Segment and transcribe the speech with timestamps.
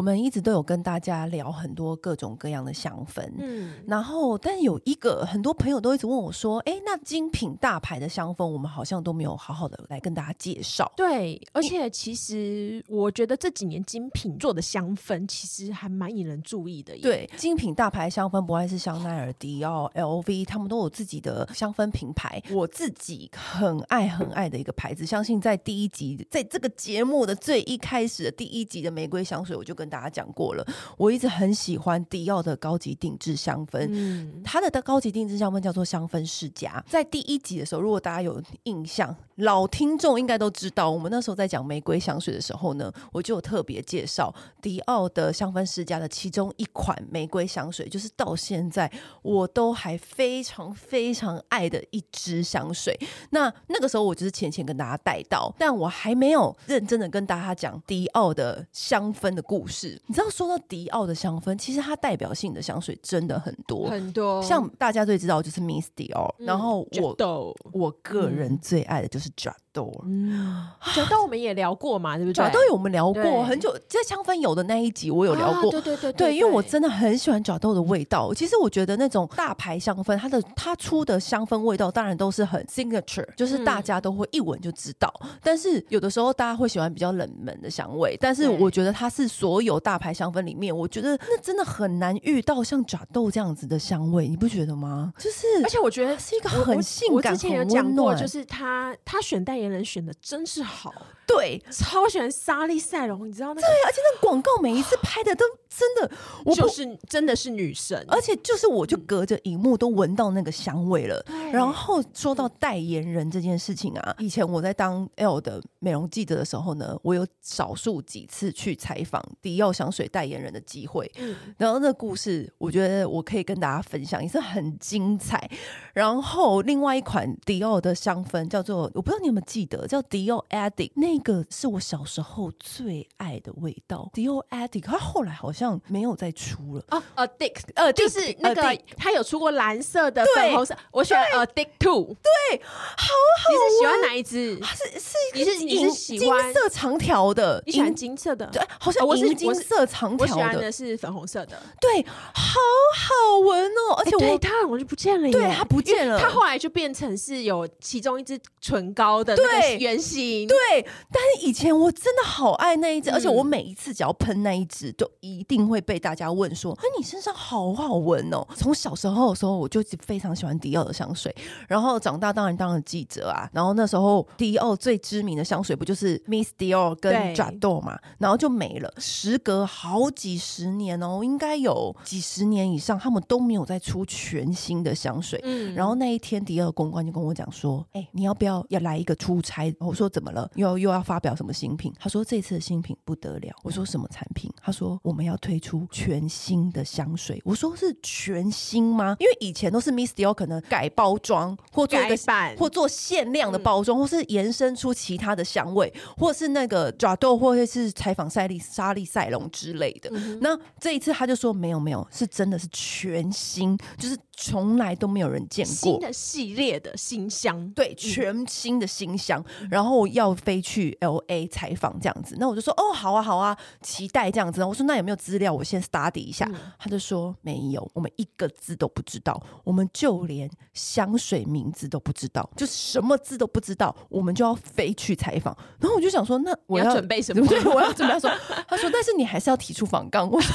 [0.00, 10.90] 我们一直都有跟大家聊很多各种各样的香氛，嗯，然后但有一个很多朋友都一直问我说，哎，那精品大牌的香氛，我们好像都没有好好的来跟大家介绍。
[10.96, 16.96] 对，而且其实我觉得这几年精品做的香氛其实还蛮引人注意的。
[16.96, 22.42] 对，精品大牌香氛不爱是香奈儿、迪奥、LV，他们都有自己的香氛品牌。
[22.52, 30.64] 我自己很爱很爱的一个牌子，相信在第一集，在这个节目的最一开始的第一集的玫瑰香水，我就跟大家讲过了，
[30.96, 36.82] 我一直很喜欢迪奥的高级定制香氛，嗯，它的的高级定制香氛叫做香氛世家。
[36.88, 48.90] 在第一集的时候，如果大家有印象，老听众应该都知道，我们那时候在讲玫瑰香水的时候呢，我就有特别介绍迪奥的香氛世家的其中一款玫瑰香水，就是到现在
[49.22, 52.98] 我都还非常非常爱的一支香水。
[53.30, 60.00] 那那个时候我就是浅浅跟大家带到，但我还没有认真的跟大家讲迪奥的香氛的故事。
[60.06, 64.42] 你知道，说到迪奥的香氛，其实它代表性的香水真的很多很多。
[64.42, 70.02] 像大家最知道就是 Miss Dior，嗯，然后我我个人最爱的就是转 J'adore。
[70.04, 75.70] 嗯， J'adore 我们也聊过嘛，对不对？J'adore 有我们聊过很久，在香氛有的那一集我有聊过。
[75.70, 78.32] 啊、对，对，对对因为我真的很喜欢 J'adore 的味道。
[78.34, 85.12] 其实我觉得那种大牌香氛，它的它出的香氛味道当然都是很 signature，就是大家都会一闻就知道。
[85.22, 95.12] 嗯、但是有的时候大家会喜欢比较冷门的香味，但是我觉得它是所有大牌香氛里面，我觉得那真的很难遇到像 J'adore 这样子的香味，你不觉得吗？
[95.18, 98.16] 就是，而且我觉得是一个很性感、很温暖。
[98.20, 100.94] 就是他他选代言人选的真是好。
[101.30, 103.60] 对，超喜欢莎莉赛隆，你知道那个？
[103.60, 106.10] 对，而且那广告每一次拍的都真的，
[106.44, 111.24] 我就是真的是女神，而且就是我就隔着荧幕都闻到那个香味了。
[111.52, 121.08] 然后说到代言人这件事情啊，以前我在当 L 的美容记者的时候呢，我有少数几次去采访迪奥香水代言人的机会。
[121.16, 125.48] 嗯，然后那个故事，我觉得我可以跟大家分享，也是很精彩。
[125.94, 131.19] 然后另外一款迪奥的香氛叫做，我不知道你有没有记得，叫迪奥 Addict 那。
[131.22, 137.02] 这个是我小时候最爱的味道，Dior Addict，它后来好像没有再出了哦。
[137.16, 138.62] Addict，呃，就是那个
[138.96, 143.50] 它有出过蓝色的、粉红色，我选 Addict Two，对，好好。
[143.50, 144.58] 你是喜欢哪一支？
[144.64, 147.62] 是是，你是你是喜欢金色长条的？
[147.66, 148.46] 你喜欢金色的？
[148.46, 150.32] 对，好像我是金色长条的。
[150.32, 151.60] 我喜欢的是粉红色的。
[151.80, 152.02] 对，
[152.32, 152.58] 好
[152.94, 160.86] 好闻哦，而且我它我就不见了，对，它不见了，它后来就变成是有其中一支唇膏的那个原型，对。
[161.12, 171.34] 但是以前我真的好爱那一只，嗯、而且我每一次只要喷那一只，就一定会被大家问说：“哎，你身上好好闻哦！”从小时候的时候，我就非常喜欢迪奥的香水。
[171.66, 177.98] 然后长大当然当了记者啊，然后那时候迪奥最知名的香水不就是 Miss Dior 跟 J'adore 嘛？
[178.18, 178.92] 然后就没了。
[178.98, 185.40] 时隔好几十年哦，应该有几十年以上，他们都没有再出全新的香水。
[185.42, 190.48] 嗯，然后那一天迪奥公关就跟我讲说：“哎，你要不要要来一个出差？”我说：“怎么了？
[190.54, 191.92] 又又要。”发表什么新品？
[191.98, 193.54] 他说这次的新品不得了。
[193.62, 194.50] 我说什么产品？
[194.62, 197.40] 他说我们要推出全新的香水。
[197.44, 199.16] 我说是全新吗？
[199.18, 210.10] 因为以前都是 Miss Dior 可能改包装或做一个版或做限量的包装，嗯、或是延伸出其他的香味，或是那个 J'adore 或者是采访赛利莎莉赛隆之类的。
[210.12, 214.16] 嗯、那这一次他就说没有没有，是真的是全新，就是。
[214.42, 224.62] 从来都没有人见过新的系列的新香，对，全新的新香，嗯、然后要飞去 LA 采访这样子，那我就说哦，好啊，好啊，期待这样子。
[224.64, 225.52] 我说那有没有资料？
[225.52, 226.46] 我先 study 一下。
[226.52, 235.56] 嗯、他就说没有，我们一个字都不知道，我们就连香水名字都不知道，就什么字都不知道，我们就要飞去采访。
[235.78, 237.46] 然后我就想说，那我要，要准备什么？
[237.46, 238.30] 对，我要准备说。
[238.68, 240.28] 他说，但是你还是要提出访纲。
[240.30, 240.54] 我说，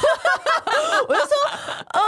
[1.08, 1.30] 我就说，
[1.94, 2.02] 嗯，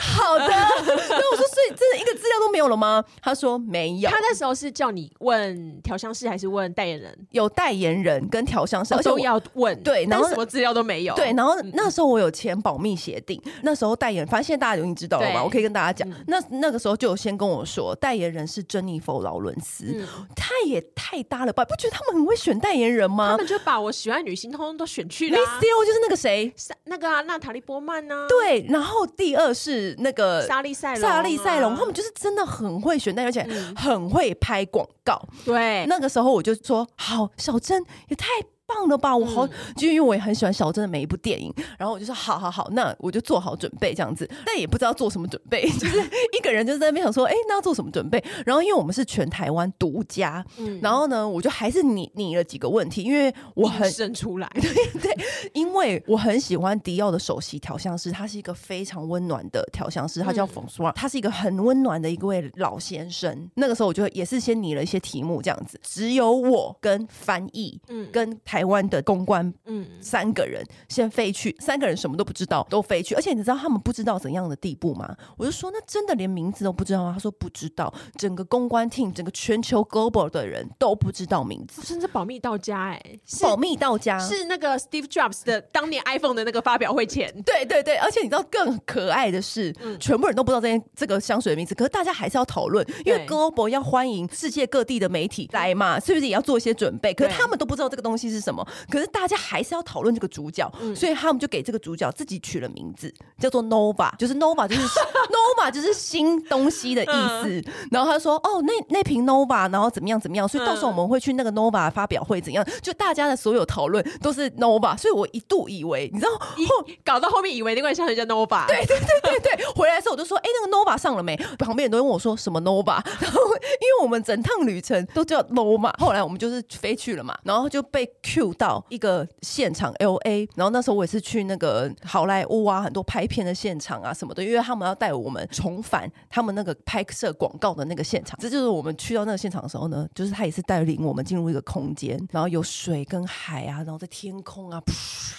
[0.00, 0.46] 好的。
[0.48, 3.04] 那我说，所以真的一个资料都没有了吗？
[3.22, 4.10] 他说没有。
[4.10, 7.26] 他那时候是叫你问调香师还是问代言人？
[7.30, 9.80] 有代言人跟调香师，而且都要问。
[9.82, 11.14] 对，然后什么资料都没有。
[11.14, 13.40] 对，然后那时候我有签保密协定。
[13.62, 15.42] 那时候代言，反正现在大家已经知道了嘛？
[15.42, 20.04] 我可以跟大家讲，那那个时候就有先跟我说，代言人是珍妮佛劳伦斯，
[20.34, 21.64] 他也太搭了吧？
[21.64, 23.30] 不觉得他们很会选代言人吗？
[23.32, 25.38] 他们就把我喜欢女星通通都选去了。
[25.38, 26.52] Miss Dior 就是那个谁，
[26.84, 28.26] 那个娜塔莉波曼呢？
[28.28, 31.00] 对，然后第二是那个莎莉赛龙。
[31.00, 33.42] 莎莉赛隆，他们就是真的很会选，但而且
[33.76, 35.20] 很会拍广告。
[35.44, 38.26] 对，那个时候我就说，好，小珍也太
[38.66, 39.16] 棒了吧？
[39.16, 39.46] 我好，
[39.76, 45.98] 就因为我也很喜欢小镇的每一部电影，然后我就说好好好，那我就做好准备这样子，但也不知道做什么准备， 就是
[46.36, 48.22] 一个人就在那边想说，哎，那要做什么准备？
[48.44, 50.44] 然后因为我们是全台湾独家，
[50.82, 55.16] 然后呢，我就还是拟拟了几个问题，因为我很生出来， 对对，
[55.52, 63.48] 因为我很喜欢迪奥的首席调香师，他是一个非常温暖的调香师，他叫冯苏尔，他是一个很温暖的一位老先生。
[63.54, 75.14] 那个时候我就也是先拟了一些题目这样子，只有我跟翻译，嗯，跟台湾的公关，嗯，三个人先飞去，三个人什么都不知道，都飞去，而且你知道他们不知道怎样的地步吗？
[75.36, 77.12] 我就说那真的连名字都不知道吗？
[77.12, 83.02] 他说不知道，整个公关 team，整个全球 global 的人都不知道名字，甚至保密到家，哎，
[83.42, 97.12] 保密到家，是那个 Steve Jobs 的当年 iPhone 的那个发表会前，对对对，而且你知道更可爱的是，嗯，全部人都不知道这件这个香水的名字，可是大家还是要讨论，因为 global 要欢迎世界各地的媒体来嘛，是不是也要做一些准备？
[97.14, 104.82] 可是他们都不知道这个东西是什么，可是大家还是要讨论这个主角，所以他们就给这个主角自己取了名字，叫做 Nova，就是 Nova，就是
[105.34, 107.08] Nova，就是新东西的意
[107.42, 107.64] 思。
[107.90, 110.46] 然后他说：“哦，那那瓶 Nova，然后怎么样怎么样？
[110.46, 112.64] 所以到时候我们会去那个 Nova 发表会怎样？
[112.80, 119.66] 就大家的所有讨论都是 Nova，所以我一度以为，你知道，后搞到后面以为那罐香水叫 Nova，对对对对对。
[119.74, 121.36] 回来的时候我就说：哎，那个 Nova 上了没？
[121.58, 128.06] 旁边人都问我说什么 Nova，然 后因为我们整趟旅程都叫 Nova，后来我们就是飞去了嘛，然后就被
[128.36, 138.38] Q 到一个现场 LA，然后那时候我也是去那个好莱坞啊，很多拍片的现场啊什么的，因为他们要带我们重返他们那个拍摄广告的那个现场。
[138.38, 144.82] 这就是我们去到那个现场的时候呢，就是他也是带领我们进入一个空间，然后有水跟海啊，然后在天空啊，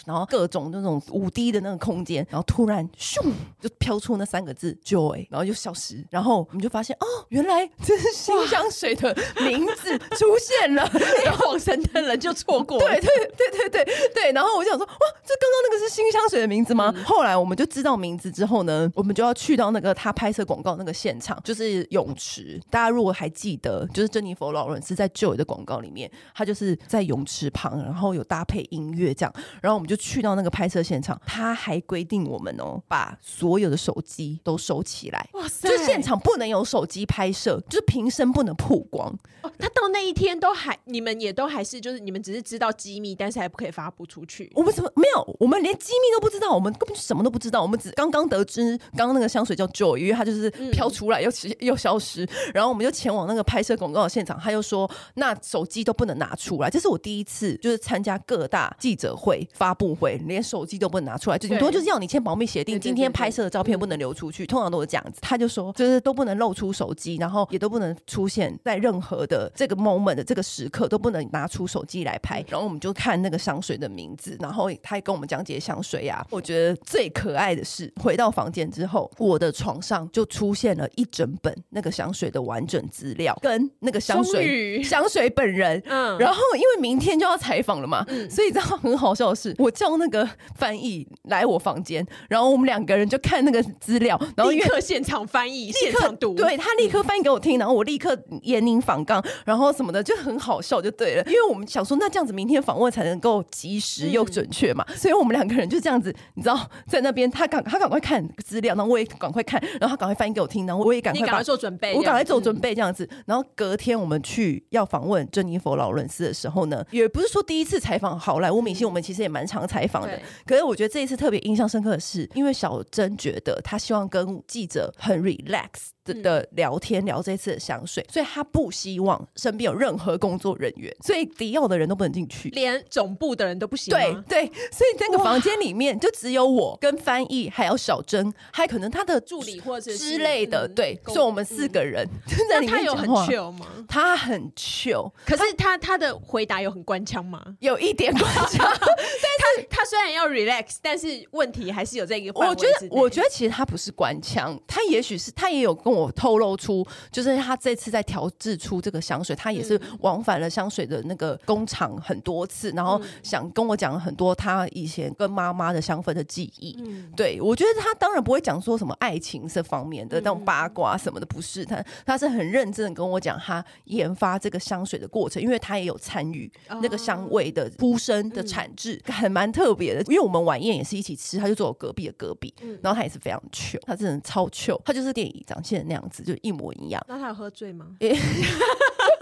[0.08, 3.22] 然后各种那种五 D 的那个空间，然后突然咻
[3.62, 10.90] 就飘出那三个字 Joy，然后就消失，然后我们就发现哦，原来这是新香水的名字出现了，
[11.24, 12.87] 然后恍神的人就错过。
[12.96, 16.94] 对对对对对对，然后我就想说哇，这刚刚那个是新香水的名字吗？
[16.96, 22.60] 嗯、后来我们就知道名字之后呢，我们就要去到那个他拍摄广告那个现场，就是泳池。
[22.70, 39.08] 大家如果还记得，就是珍妮佛劳伦斯在 Joy 的广告里面，他就是在泳池旁，然后有搭配音乐这样，然后我们就去到那个拍摄现场，他还规定我们哦，把所有的手机都收起来，哇塞，就现场不能有手机拍摄，就是瓶身不能曝光。
[39.42, 44.52] 哦，他到那一天都还，你们也都还是，就是你们只是知道机密，但是还不可以发布出去。
[44.56, 45.36] 我们什么没有？
[45.40, 47.62] 我们连机密都不知道，我们根本就什么都不知道。
[47.62, 51.30] 我们只刚刚得知，刚刚那个香水叫 Joy，因为它就是飘出来又
[51.60, 56.70] 又消失，嗯、 然后我们就前往那个拍摄广告的现场，他又说那手机都不能拿出来。
[56.70, 65.20] 这是我第一次就是参加各大记者会发布会，连手机都不能拿出来，就顶多就是要你签保密协定，今天拍摄的照片不能流出去，通常都是这样子。
[65.22, 72.44] 他就说就是都不能露出手机，然后也都不能出现在任何的这个 moment 的这个时刻都不能拿出手机来拍。
[72.48, 76.28] 然后我们就看那个香水的名字，然后他也跟我们讲解香水呀、啊。
[76.30, 85.82] 我觉得最可爱的是回到房间之后，我的床上就出现了一整本那个香水的完整资料，跟那个香水香水本人。
[85.86, 125.90] 嗯，然后因为明天就要采访了嘛，嗯、所以这样很好笑的是，我叫那个翻译来我房间，然后我们两个人就看那个资料，然后立刻现场翻译，现场读，对，他立刻翻译给我听，然后我立刻严宁访刚，然后什么的就很好笑，就对了，因为我们想说，那这样子明天访问才能够及时又准确嘛，嗯、所以我们两个人就这样子，你知道，在那边他赶他赶快看资料，然后我也赶快看，然后他赶快翻译给我听，然后我也赶快赶，快做准备，我赶快做准备这样子，然后隔天我们去要访问珍妮佛劳伦斯的时候呢，也不是说第一次采访好莱坞明星，我们其实也蛮常采访的，可是我觉得这一次特别印象深刻的是，因为小珍觉得她希望跟记者很 relax。
[126.14, 133.94] 的聊天聊这次的香水，所以他不希望身边有任何工作人员，所以迪奥的人都不能进去，连总部的人都不行。
[133.94, 140.68] 对对，所以那个房间里面就只有我跟翻译，还有小珍，还可能他的助理或者之类的。
[140.68, 142.08] 对，所以我们四个人
[142.50, 142.78] 在里面。
[142.78, 143.66] 他有很 chill 吗？
[143.88, 147.44] 他很 chill，可是他他的回答有很官腔吗？
[147.60, 152.32] 有一点官腔， 但他他虽然要 relax，但是问题还是有这个。
[152.34, 155.97] 我觉得我觉得其实他不是官腔，他也许是他也有跟我。
[155.98, 166.76] 我透露出，就是他这次在调制出这个香水，他也是往返了香水的那个工厂很多次，然后想跟我讲很多他以前跟妈妈的香氛的记忆。
[166.86, 176.52] 嗯，对，我觉得他当然不会讲说什么爱情这方面的那种八卦什么的，不是他，他是很认真的跟我讲他研发这个香水的过程，因为他也有参与
[176.82, 180.02] 那个香味的呼声的产制，还蛮特别的。
[180.04, 185.87] 因为我们晚宴也是一起吃，他就坐我隔壁的隔壁，然后他也是非常 chill，他真的超 chill，他就是电影长线。
[185.88, 187.04] 那样子就一模一样。
[187.08, 187.88] 那他有喝醉吗？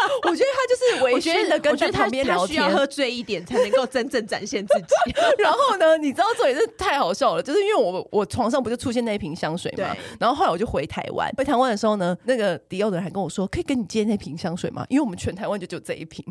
[0.29, 5.13] 我觉得他就是微醺的跟在旁边聊天，需要喝醉一点才能够真正展现自己。
[5.37, 14.85] 然后呢，你知道这也是太好笑了，就是因为我我床上不就出现那一瓶香水嘛，然后后来我就回台湾，回台湾的时候呢，那个迪奥的人还跟我说，可以跟你借那瓶香水吗？
[14.89, 16.25] 因为我们全台湾就只有这一瓶，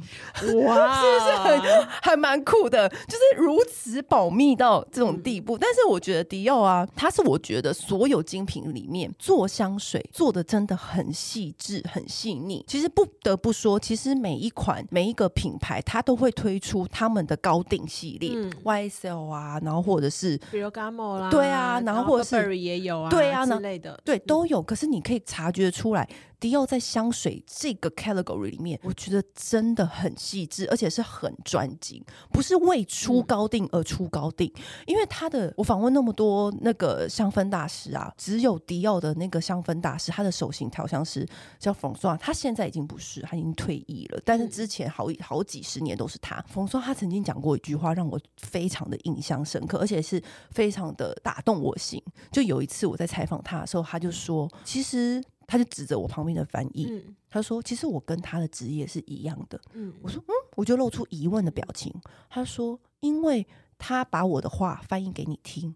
[0.64, 2.88] 哇， 是不是很还蛮酷的？
[2.88, 5.56] 就是如此保密到这种地步。
[5.56, 12.64] 嗯、但是我觉得迪奥啊，它是我觉得所有精品里面做香水做的真的很细致、很细腻。
[12.68, 24.62] 其实不得不说，其实每一款每一个品牌，它都会推出他们的高定系列、嗯、，YSL 啊，然后或者是 Ferragamo 啦，对啊，然后或者是也有啊，对啊，之类的，对都有。
[24.62, 26.08] 可是你可以察觉出来。
[26.44, 34.52] 迪奥在香水这个 category 里面，我觉得真的很细致，而且是很专精，不是为出高定而出高定。
[34.54, 41.26] 嗯、因为他的，我访问那么多那个香氛大师啊，只有迪奥的那个香氛大师，他的手型调香师
[41.58, 44.20] 叫冯双，他现在已经不是，他已经退役了。
[44.22, 46.44] 但是之前好好几十年都是他。
[46.46, 51.98] 冯双他曾经讲过一句话，让我非常的印象深刻，而且是非常的打动我心。
[52.30, 55.24] 就有一次我在采访他的时候，他就说，其实。
[55.46, 59.60] 他就指着我旁边的翻译，嗯、他说：“其实我跟他的职业是一样的。
[59.72, 61.92] 嗯”我说：“嗯。”我就露出疑问的表情。
[62.30, 63.46] 他说：“因为
[63.76, 65.74] 他把我的话翻译给你听，嗯、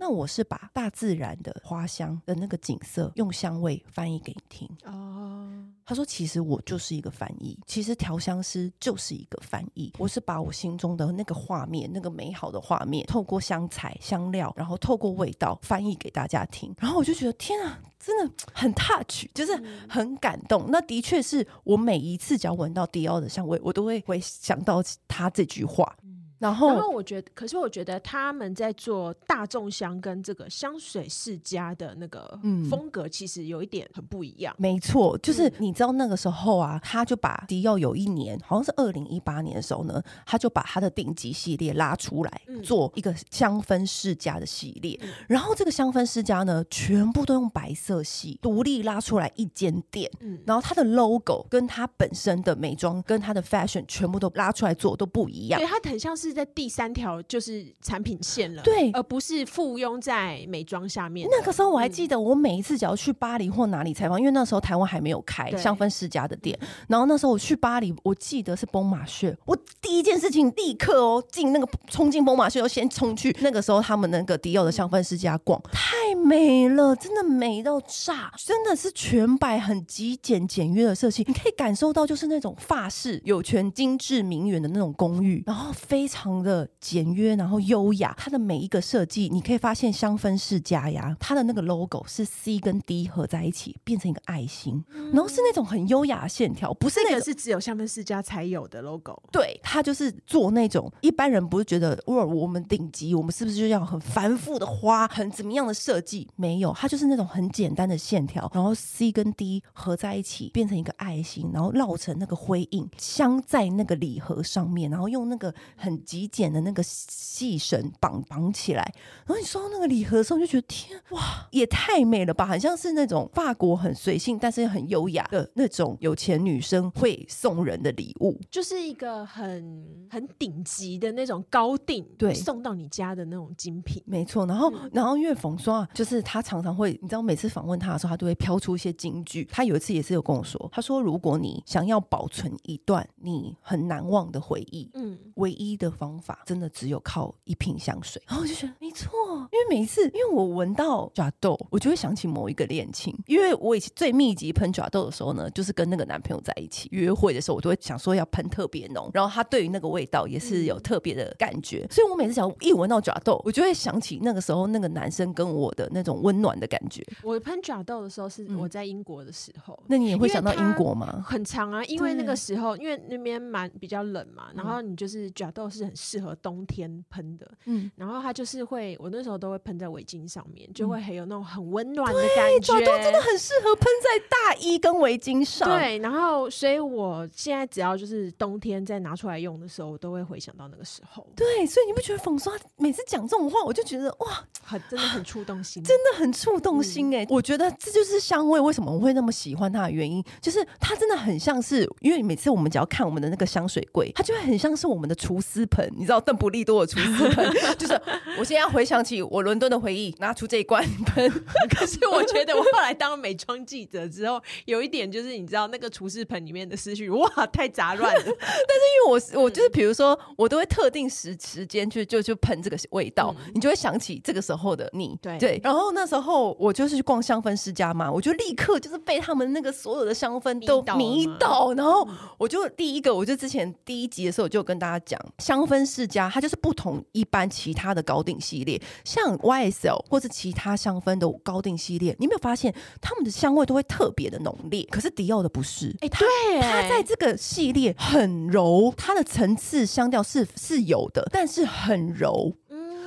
[0.00, 5.46] 那我是把大自然的花香的那个景色用香味翻译给你听。”哦，
[5.84, 9.92] 他说：“其实我就是一个翻译，其实调香师就是一个翻译。
[9.98, 16.74] 我是把我心中的那个画面，那个美好的画面，透过香材、香料，然后透过味道翻译给大家听。
[16.78, 19.54] 然后我就觉得，天啊！”真的很 touch，就是
[19.86, 20.62] 很感动。
[20.62, 25.94] 嗯、那的确是我每一次只要闻到迪奥的香味，我都会会想到他这句话。
[26.40, 34.54] 然后，然后我觉得，可是我觉得他们在做大众香跟这个香水世家的那个风格，其实有一点很不一样。
[34.54, 44.98] 嗯、没错，就是你知道那个时候啊，他就把迪奥有一年，好像是二零一八年的时候呢，他就把他的顶级系列拉出来，做一个香氛世家的系列。
[45.02, 50.10] 嗯、然后这个香氛世家呢，全部都用白色系独立拉出来一间店。
[50.20, 55.60] 嗯、然后它的 logo 跟它本身的美妆跟它的 fashion 全部都拉出来做都不一样。
[55.60, 56.29] 对，它很像是。
[56.30, 61.28] 是在第三条就是产品线了，对，而不是附庸在美妆下面。
[61.28, 66.56] 那个时候我还记得，我每一次只要去巴黎或哪里采访，因为那时候台湾还没有开香氛世家的店。
[66.86, 86.19] 然后那时候我去巴黎，我记得是崩马穴，我第一件事情立刻哦进那个冲进崩马穴，要先冲去那个时候他们那个迪奥的香氛世家逛，太美了，真的美到炸，真的是全白很极简简约的设计，你可以感受到就是那种法式有权精致名媛的那种公寓，然后非常。
[86.20, 88.14] 非常的简约，然后优雅。
[88.18, 99.18] 它的每一个设计，你可以发现香氛世家呀，它的那个 logo 是 C 跟 D 合在一起变成一个爱心，嗯、然后是那种很优雅的线条，不是那个是只有香氛世家才有的 logo。
[99.32, 106.28] 对，它就是做那种一般人不是觉得哇，我们顶级，我们是不是就要很繁复的花，很怎么样的设计？
[106.36, 115.98] 没有，它就是那种很简单的线条，然后 C 跟 D 合在一起变成一个爱心，然后绕成那个灰印，镶在那个礼盒上面，然后用那个很。
[116.10, 118.82] 极简的那个细绳绑绑起来，
[119.24, 122.44] 然后你收到那个礼盒的时候，就觉得天哇，也太美了吧！
[122.44, 134.02] 很像是那种法国很随性，但是很优雅的那种有钱女生会送人的礼物，就是一个很很顶级的那种高定，对，送到你家的那种精品。
[134.04, 134.44] 没错。
[134.46, 139.44] 然后，嗯、然后因为冯双啊就是他常常会，你知道，每次访问他的时候，他都会飘出一些金句。
[139.44, 149.10] 他有一次也是有跟我说，他说：“如果你想要保存一段你很难忘的回忆，嗯，唯一的。”方法真的只有靠一瓶香水，然后我就觉得没错，
[149.52, 153.14] 因为每一次，因为我闻到爪豆，我就会想起某一个恋情。
[153.26, 167.06] 因为我以前最密集喷爪豆的时候呢，就是跟那个男朋友在一起约会的时候，我都会想说要喷特别浓，然后他对于那个味道也是有特别的感觉，所以我每次想一闻到爪豆，我就会想起那个时候那个男生跟我的那种温暖的感觉。
[167.22, 171.22] 我喷爪豆的时候是我在英国的时候，那你也会想到英国吗？
[171.26, 175.89] 很长啊，因为那个时候因为那边蛮比较冷嘛，然后你就是爪豆是。
[175.90, 182.78] 很适合冬天喷的，嗯，然后它就是会，我那时候都会喷在围巾上面，就会很有那种很温暖的感觉。
[182.78, 185.68] 对，真的很适合喷在大衣跟围巾上。
[185.68, 191.26] 对，然后所以我现在只要就是冬天再拿出来用的时候，我都会回想到那个时候。
[191.34, 197.24] 对，所以你不觉得冯刷每次讲这种话，我就觉得哇，很真的很触动心，真的很触动心哎、欸！
[197.24, 207.92] 嗯、我觉得这就是香味为什么我会那么喜欢它的原因，就是它真的很像是，因为每次我们只要看我们的那个香水柜，它就会很像是我们的储丝盆，你知道邓布利多的厨师盆，就是
[208.38, 211.30] 我现在要回想起我伦敦的回忆，拿出这一罐盆。
[211.70, 218.20] 可是我觉得我后来当美妆记者之后，有一点就是你知道那个厨师盆里面的思绪，哇，太杂乱了。
[218.24, 225.16] 但是因为我我就是比如说，我都会特定时时间去就就喷这个味道，嗯，你就会想起这个时候的你。
[225.22, 225.60] 对对。
[225.62, 232.06] 然后那时候我就是去逛香氛世家嘛，我就立刻就是被他们那个所有的香氛都迷倒，然后
[232.38, 244.86] 我就第一个，我就之前第一集的时候我就跟大家讲，香氛世家它就是不同一般其他的高定系列，像 YSL 或者其他香氛的高定系列，你有没有发现他们的香味都会特别的浓烈？
[244.90, 252.54] 可是迪奥的不是，哎、欸，对，它在这个系列很柔，它的层次香调是是有的，但是很柔。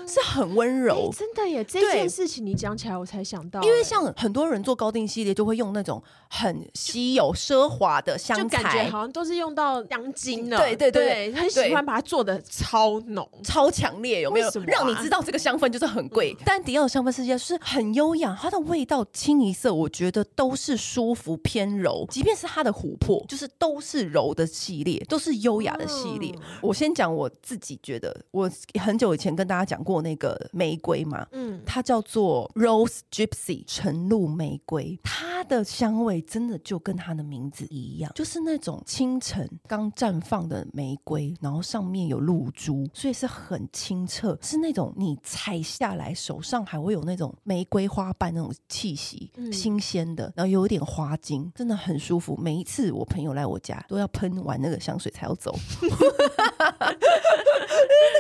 [0.08, 1.64] 是很温柔、欸，真的耶！
[1.64, 10.58] 这件事情你讲起来，我才想到，因为像很多人做高定系列，就会用那种很稀有、奢华的香材，就感觉好像都是用到香精了。
[10.58, 14.48] 对对对，对，很喜欢把它做的超浓、超强烈，有没有？
[14.48, 16.36] 啊、让你知道这个香氛就是很贵。
[16.38, 22.06] 嗯、但迪奥的香氛世界是很优雅，它的味道清一色，我觉得都是舒服偏柔。
[22.10, 26.32] 即便是它的琥珀，就是都是柔的系列，都是优雅的系列。
[26.36, 29.93] 嗯、我先讲我自己觉得，我很久以前跟大家讲过。
[30.02, 52.38] 那个玫瑰嘛，嗯，它叫做 Rose Gypsy 晨露玫瑰，它的香味真的就跟它的名字一样，就是那种清晨刚绽放的玫瑰，然后上面有露珠，所以是很清澈，是那种你采下来手上还会有那种玫瑰花瓣那种气息，嗯、新鲜的，然后有一点花精，真的很舒服。
[52.38, 55.96] 每一次我朋友来我家，都要喷完那个香水才要走， 那个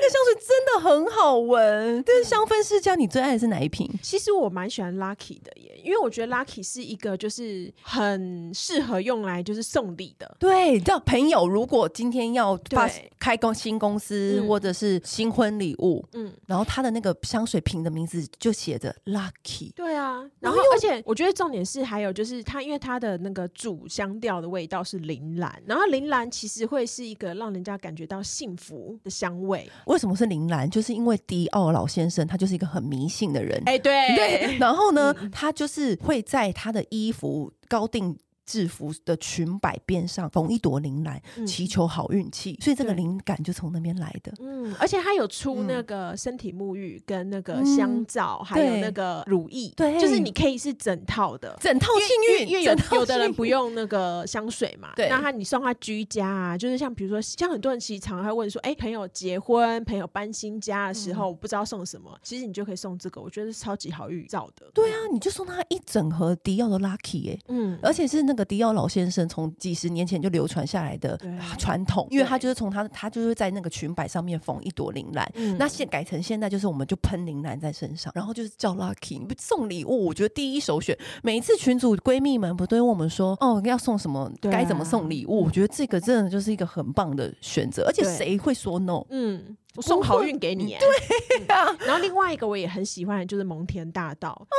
[0.10, 1.62] 香水真的很好闻。
[1.63, 3.89] 嗯，但是香氛世家，你最爱的是哪一瓶？
[4.01, 10.36] 其实我蛮喜欢 Lucky 的耶，因为我觉得 Lucky 是一个就是很适合用来就是送礼的。
[10.39, 12.89] 对，叫朋友如果今天要发
[13.20, 19.74] 开公新公司、嗯、或者是新婚礼物，嗯，然后他的那个香水瓶的名字就写着 Lucky。
[19.74, 29.70] 对啊，然后而且我觉得重点是还有就是它，因为它的那个主香调的味道是铃兰，然后铃兰其实会是一个让人家感觉到幸福的香味。
[29.86, 30.70] 为什么是铃兰？
[30.70, 31.72] 就是因为迪奥。
[31.72, 38.16] 老先生他就是一个很迷信的人，哎、欸，对对，然后呢，嗯、他就是会在他的衣服高定。
[38.45, 44.34] 制服的裙摆边上缝一朵铃兰，嗯，祈求好运气，所以这个灵感就从那边来的。
[44.39, 52.49] 嗯，而且他有出那个身体沐浴跟那个香皂，嗯，还有那个乳液，对，就是你可以是整套的，整套幸运。
[52.49, 64.69] 因为有有的人不用那个香水嘛，对，那他你送他居家啊，就是像比如说，像很多人其实常常会问说，哎，欸，朋友结婚，朋友搬新家的时候，嗯，不知道送什么，其实你就可以送这个，我觉得是超级好预兆的。
[64.73, 68.33] 对啊，你就送他一整盒迪奥的 Lucky 哎，欸，嗯，而且是那。
[68.34, 71.15] 那个迪奥老先生从几十年前就流传下来的
[71.60, 80.98] 传统，因为他就是从他他就是在那个裙摆上面缝一朵铃兰，那现改成现在就是我们就喷铃兰在身上，然后就是叫 Lucky，你不送礼物，我觉得第一首选。
[81.22, 85.43] 每一次群主闺蜜们不都问我们说，哦，要送什么，该怎么送礼物？
[85.43, 89.06] 我觉得这个真的就是一个很棒的选择，而且谁会说 no？
[89.12, 89.56] 嗯。
[89.76, 91.78] 我送好运给你，对呀、嗯。
[91.80, 94.56] 然后另外一个我也很喜欢的就是蒙田大道啊，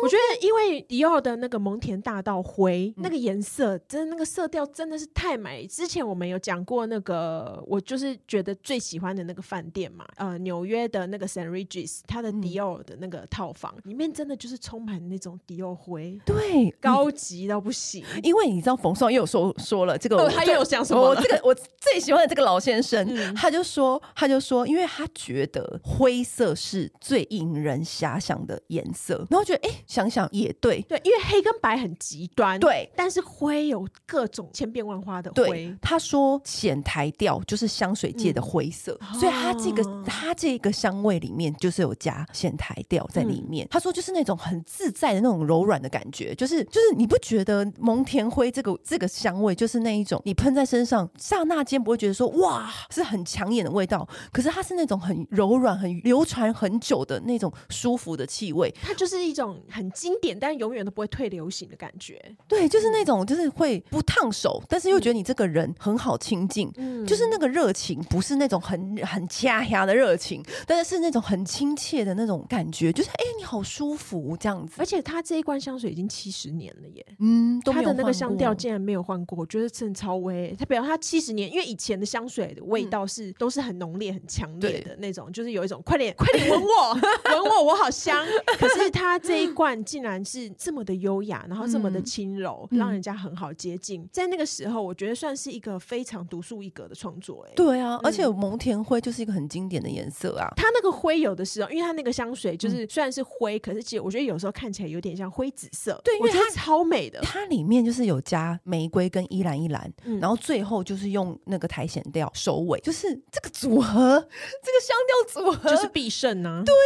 [0.00, 5.66] 我觉得因为迪奥的那个蒙田大道灰、嗯、那个颜色，真的那个色调真的是太美。
[5.66, 11.50] 之前我们有讲过那个，我就是觉得最喜欢的那个饭店嘛，呃，纽约的那个 St.
[11.50, 18.04] Regis，它的迪奥的那个套房、嗯、里面真的就是充满那种迪奥灰，对，高级到不行。
[18.22, 21.02] 因为你知道冯绍又说说了这个，哦、他又有讲什么？
[21.02, 24.27] 我这个我最喜欢的这个老先生，嗯、他就说他。
[24.28, 35.48] 就说，因为他觉得灰色是最引人遐想的颜色，然后觉得，哎，想想也对，对，因为黑跟白很极端，对，但是灰有各种千变万化的灰。
[35.48, 43.66] 对，他说浅苔调就是香水界的灰色，嗯、所以他这个他这个香味里面就是有加浅苔调在里面。
[43.66, 54.06] 嗯、他说就是那种很自在的那种柔软的感觉，就是就是你不觉得蒙田灰这个这个香味就是那一种，你喷在身上刹那间不会觉得说哇是很抢眼的味道。
[54.32, 62.20] 可是它是那种很柔软、很流传很久的那种舒服的气味，它就是一种很经典，但永远都不会退流行的感觉。
[62.46, 74.74] 对，就是那种就是会不烫手，但是又觉得你这个人很好亲近，嗯，就是那个热情，不是那种很很掐牙的热情，但是是那种很亲切的那种感觉，就是哎、欸，你好舒服这样子。
[74.78, 80.54] 而且它这一罐香水已经七十年了耶，嗯，它的那个香调竟然没有换过，我觉得真的超威。
[80.58, 84.07] 它表示它七十年，因为以前的香水的味道是、嗯、都是很浓烈。
[84.08, 86.94] 烈、很强烈的那种，就是有一种快点、 快点吻我、
[87.30, 88.26] 吻我，我好香。
[88.58, 94.08] 可是它这一罐竟然是这么的优雅，然后这么的轻柔，嗯、让人家很好接近。
[94.12, 97.46] 在那个时候，我觉得算是一个非常独树一格的创作。
[97.48, 100.48] 哎，对啊，而且蒙田灰就是一个很经典的颜色啊。
[100.56, 106.00] 它那个灰有的时候，因为它那个香水就是虽然是灰，可是其实我觉得有时候看起来有点像灰紫色。
[106.04, 107.20] 对，因为它超美的。
[107.22, 113.97] 它里面就是有加玫瑰跟依兰依兰，嗯、然后最后就是用那个苔藓调收尾，就是这个组合，
[114.62, 116.62] 这个香调组合就是必胜呢。
[116.64, 116.78] 对呀、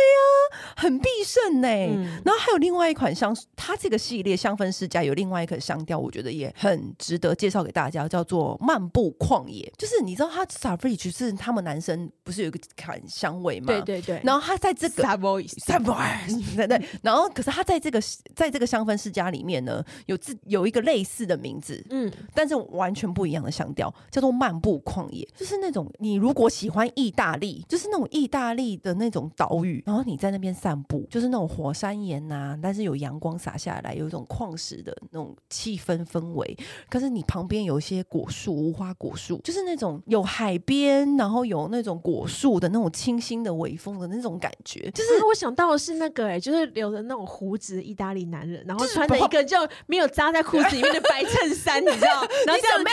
[0.51, 1.69] 啊，很必胜呢。
[1.69, 9.73] 嗯、然后还有另外一款香，它这个系列香氛世家有另外一款香调，我觉得也很值得介绍给大家，叫做漫步旷野。
[9.77, 13.67] 就是你知道它 Savage 是他们男生不是有一个款香味吗？
[13.67, 14.21] 对对对。
[14.25, 15.55] 然后它在这个 Savage
[16.57, 16.89] 对对。
[17.03, 18.01] 然后可是它在这个
[18.35, 25.27] 在这个香氛世家里面呢，有自有一个类似的名字，嗯，但是完全不一样的香调，叫做漫步旷野。
[25.37, 36.57] 就是那种你如果喜欢意大利，就是那种意大利的那种岛屿，然后你在那边散步，就是那种火山岩呐、啊，但是有阳光洒下来，有一种矿石的那种气氛氛围。
[36.89, 44.91] 可是你旁边有一些果树，无花果树，就是那种有海边，然后有那种果树的那种清新的微风的那种感觉。
[44.93, 52.23] 就是我想到的是那个、欸，哎，就是留着那种胡子的意大利男人，然后穿着一个就没有扎在裤子里面的白衬衫，你知道？
[52.47, 52.85] 然后这样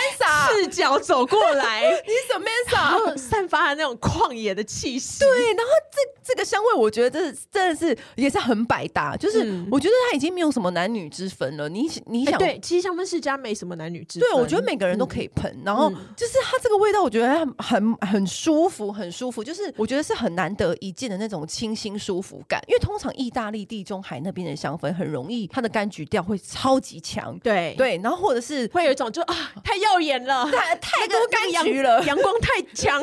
[0.49, 2.45] 赤脚走过来， 你什么？
[2.71, 5.19] 然后散发的那种旷野的气息。
[5.19, 9.15] 对，然后这这个香味，我觉得这真的是也是很百搭。
[9.15, 9.39] 就是
[9.71, 11.67] 我觉得它已经没有什么男女之分了。
[11.69, 14.29] 你你想，对，其实香氛世家没什么男女之分。
[14.29, 15.55] 对，我觉得每个人都可以喷。
[15.65, 19.43] 然后就是它这个味道，我觉得很很很舒服，很舒服。
[19.43, 22.61] 就是我觉得是很难得一见的那种清新舒服感。
[22.67, 27.37] 因为通常意大利地中海那边的香氛很容易，它的柑橘调会超级强。
[27.39, 33.01] 对对，然后或者是会有一种就啊，太耀眼了，太太多柑橘了，阳光太强，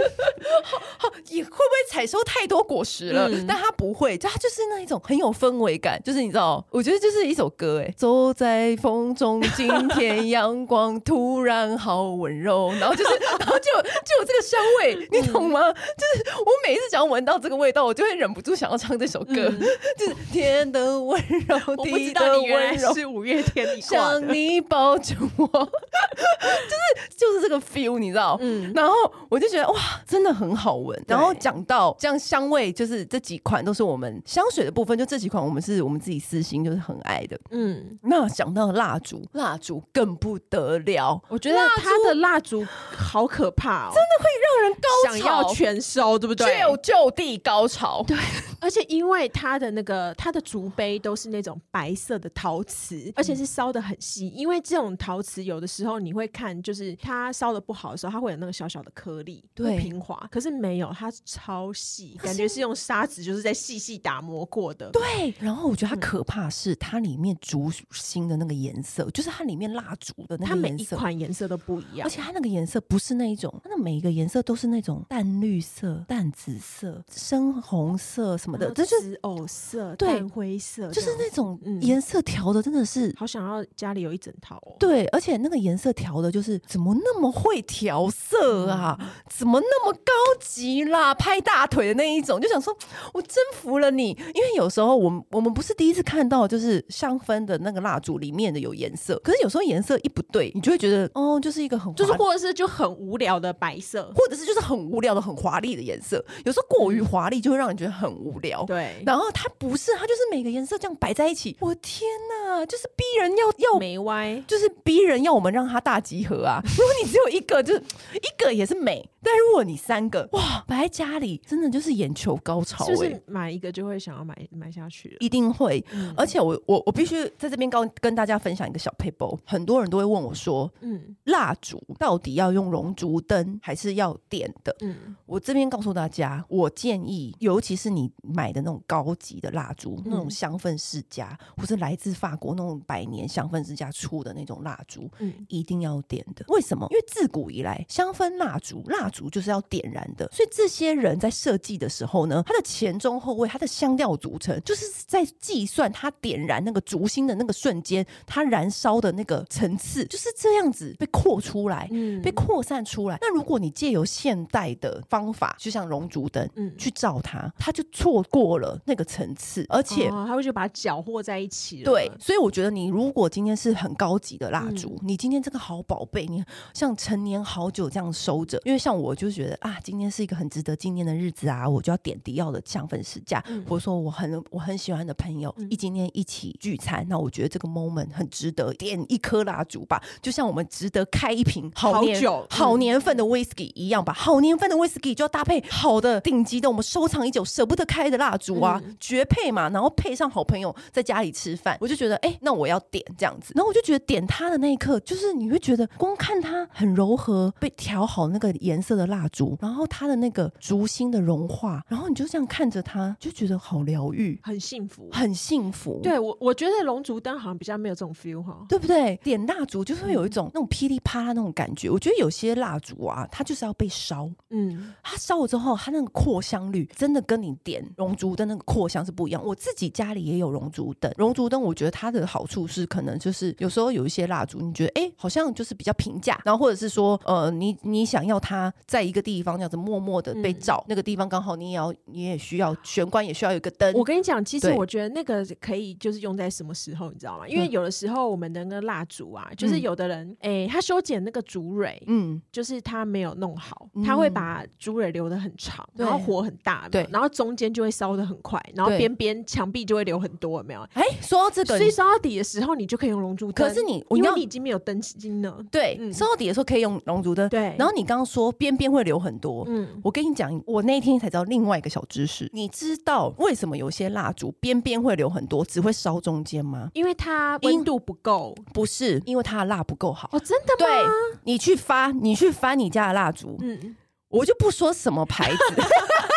[0.65, 0.76] 好
[1.31, 3.29] 也会不会采收太多果实了？
[3.29, 15.61] 嗯、但他不会，就他就是那一种很有氛围感，就是你知道，我觉得就是一首歌哎，走在风中，今天 阳光突然好温柔，然后就是， 然后就就有这个香味，你懂吗？
[15.69, 19.61] 嗯、就是我每一次只要闻到这个味道，我就会忍不住想要唱这首歌，嗯、
[19.99, 28.37] 就是天的温柔，地的温柔，是五月天你想你抱着我，就是就是这个 feel，你知道？
[28.41, 28.95] 嗯，然后
[29.29, 31.01] 我就觉得哇，真的很好闻。
[31.07, 37.39] 然后讲到这样香味，就是这几款都是我们香水的部分，就这几款我们是我们自己私心就是很爱的。
[37.51, 41.23] 嗯，那讲到蜡烛，蜡烛更不得了。
[41.29, 46.61] 我觉得它的蜡烛好可怕哦，真的会让人高潮，想要全烧，对不对？
[46.61, 48.03] 就就地高潮。
[48.07, 48.17] 对，
[48.61, 54.29] 而且因为它的那个它的竹杯都是那种白色的陶瓷，而且是烧的很细。
[54.29, 60.17] 因为这种陶瓷有的时候你会看，就是它烧的不好的时候，它会有那个小小的颗粒，对，平滑。
[60.31, 64.91] 可是没有，它超细，感觉是用砂纸就是在细细打磨过的。
[64.91, 84.77] 对，然后我觉得它可怕是它里面烛芯的那个颜色，就是它里面蜡烛的那个颜色，它每一款颜色都不一样，而且它那个颜色不是那一种，它的每一个颜色都是那种淡绿色、淡紫色、深红色什么的，这就是紫藕色、淡灰色，就是那种颜色调的真的是好想要家里有一整套哦。
[84.79, 88.99] 对，而且那个颜色调的就是怎么那么会调色啊？
[89.29, 90.13] 怎么那么高
[90.47, 91.15] 级啦？
[91.15, 92.77] 拍大腿的那一种，就想说
[93.13, 94.11] 我征服了你。
[94.35, 106.25] 因为有时候我们我们不是第一次看到，就是香氛的那个蜡烛里面的有颜色，可是有时候颜色一不对，你就会觉得哦，就是一个很就是或者是就很无聊的白色，或者是就是很无聊的很华丽的颜色。
[106.45, 108.65] 有时候过于华丽就会让人觉得很无聊。
[108.65, 116.61] 对，然后它不是，它就是每个颜色这样摆在一起，我天哪，就是逼人要要没歪，就是逼人要我们让它大集合啊！
[116.77, 117.83] 如果你只有一个，就是
[118.15, 119.09] 一个也是美。
[119.27, 122.87] 但如果你三个哇摆在家里，真的就是眼球高潮！
[122.87, 125.85] 就是买一个就会想要买买下去，一定会。
[125.93, 134.77] 嗯、而且我我我必须在这边跟跟大家分享一个小 paper，，很多人都会问我说，嗯，蜡烛到底要用熔烛灯还是要点的？
[134.83, 146.45] 嗯，我这边告诉大家，我建议，尤其是你买的那种高级的蜡烛，嗯、那种香氛世家，或是来自法国那种百年香氛世家出的那种蜡烛，嗯，一定要点的。
[146.47, 146.87] 为什么？
[146.91, 163.17] 因为自古以来，香氛蜡烛蜡烛烛就是要点燃的，所以这些人在设计的时候呢，它的前中后味，它的香调组成，就是在计算它点燃那个烛芯的那个瞬间，它燃烧的那个层次，就是这样子被扩出来，嗯，被扩散出来。
[163.23, 171.85] 那如果你借由现代的方法，就像熔烛灯，嗯，去照它，它就错过了那个层次，而且它会就把它搅和在一起了。
[171.85, 179.06] 对，所以我觉得你如果今天是很高级的蜡烛，嗯、你今天这个好宝贝，你像陈年好久这样收着，因为像我。
[179.07, 216.01] 我就觉得啊，今天是一个很值得纪念的日子啊，我就要点迪奥的香粉试驾，嗯、或者说我很我很喜欢的朋友一今天一起聚餐，那我觉得这个 moment 很值得点一颗蜡烛吧，就像我们值得开一瓶好酒好年份的 whisky 一样吧，好年份的 whisky 就要搭配好的顶级的我们收藏已久舍不得开的蜡烛啊，嗯、绝配嘛，然后配上好朋友在家里吃饭，我就觉得哎、欸，那我要点这样子，然后我就觉得点它的那一刻，就是你会觉得光看它很柔和，被调好那个颜色的蜡烛，然后它的那个烛芯的融化，然后你就这样看着它，就觉得好疗愈，很幸福，很幸福。
[216.03, 219.17] 对我，我觉得龙烛灯好像比较没有这种 feel 哈，对不对？
[219.23, 221.91] 点蜡烛就是会有一种那种噼里啪啦那种感觉。
[221.91, 229.45] 我觉得有些蜡烛啊，它就是要被烧，嗯，它烧了之后，它那个扩香率真的跟你点龙烛灯那个扩香是不一样。
[229.45, 243.93] 我自己家里也有龙烛灯，龙烛灯我觉得它的好处是可能就是有时候有一些蜡烛，你觉得哎，好像就是比较平价，然后或者是说呃，你你想要它在一个地方这样子默默的被照，嗯、那个地方刚好你也要你也需要玄关也需要有一个灯。
[243.95, 247.49] 我跟你讲，其实我觉得那个可以就是用在什么时候，你知道吗？
[247.49, 260.81] 因为有的时候我们的那个蜡烛啊，就是有的人哎、他修剪那个竹蕊，嗯，就是他没有弄好，嗯、他会把竹蕊留的很长，然后火很大，对，然后中间就会烧的很快，然后边边墙壁就会留很多，有没有？
[260.93, 263.67] 哎、欸，说到这个，所以烧到底的时候，你就可以用龙珠灯。
[263.67, 267.75] 可是你，因为你已经没有灯芯了，对，烧、嗯、到底的时候可以用龙珠灯，对。
[267.79, 276.91] 然后你刚刚说边边会留很多，嗯，我跟你讲，我那一天才知道另外一个小知识，你知道为什么有些蜡烛边边会留很多，只会烧中间吗？
[276.95, 280.29] 因为它温度不够，不是因为它的蜡不够好。
[280.33, 280.87] 哦，真的吗？
[280.87, 283.95] 对，你去发，你去翻你家的蜡烛，嗯，
[284.31, 285.59] 我就不说什么牌子。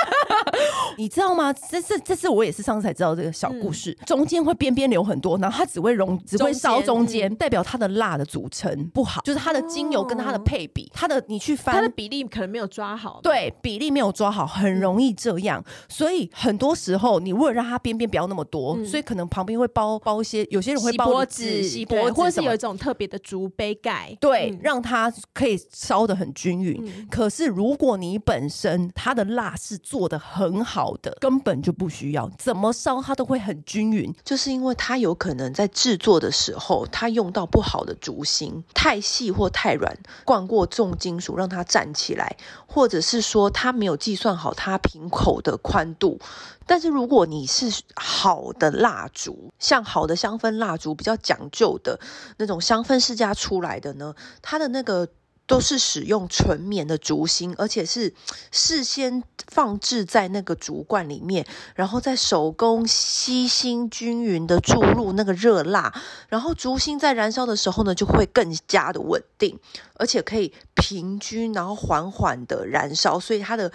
[0.98, 1.54] 你知道吗？
[1.54, 15.64] 这是这是我也是上次才知道这个小故事，嗯、中间会边边流很多，然后它只会融，只会烧中间，嗯、代表它的蜡的组成不好，就是它的精油跟它的配比，它的你去翻它的比例可能没有抓好，对，比例没有抓好，很容易这样。
[15.88, 26.82] 所以很多时候你为了让它边边不要那么多，嗯、所以可能旁边会包包一些，有些人会包纸、锡箔，或者是有一种特别的竹杯盖，对，嗯、让它可以烧的很均匀。
[26.86, 42.36] 嗯、可是如果你本身它的蜡是做的很很好的，根本就不需要怎么烧，它都会很均匀，就是因为它有可能在制作的时候，它用到不好的烛芯，太细或太软，灌过重金属让它站起来，
[42.68, 46.20] 或者是说它没有计算好它瓶口的宽度。
[46.66, 52.00] 但是如果你是好的蜡烛，像好的香氛蜡烛，比较讲究的
[52.38, 55.08] 那种香氛世家出来的呢，它的那个。
[55.50, 58.14] 都是使用纯棉的烛芯，而且是
[58.52, 65.92] 事先放置在那个烛罐里面，然后再手工悉心均匀的注入那个热蜡，
[66.28, 69.60] 然后烛芯在燃烧的时候呢，就会更加的稳定，
[69.96, 73.72] 而且可以平均，然后缓缓的燃烧，所以它的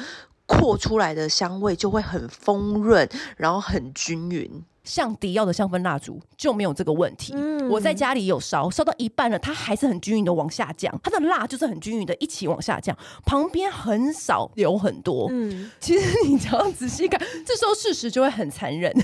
[0.46, 4.64] 扩出来的香味就会很丰润，然后很均匀。
[4.84, 7.32] 像迪奥的香氛蜡烛就没有这个问题。
[7.34, 15.28] 嗯、我在家里有烧，烧到一半了，它还是很均匀的往下降，它的蜡就是很均匀的一起往下降，旁边很少留很多。
[15.30, 18.92] 嗯， 其实你只要仔细看，这时候事实就会很残忍。